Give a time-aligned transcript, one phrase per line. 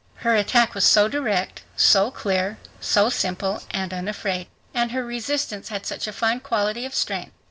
[0.25, 4.47] Her attack was so direct, so clear, so simple and unafraid.
[4.73, 7.33] And her resistance had such a fine quality of strength.